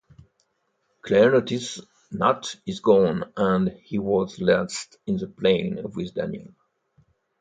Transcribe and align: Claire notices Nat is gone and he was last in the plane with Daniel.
Claire 1.03 1.31
notices 1.33 1.79
Nat 2.09 2.55
is 2.65 2.79
gone 2.79 3.31
and 3.37 3.69
he 3.83 3.99
was 3.99 4.41
last 4.41 4.97
in 5.05 5.17
the 5.17 5.27
plane 5.27 5.79
with 5.93 6.15
Daniel. 6.15 6.55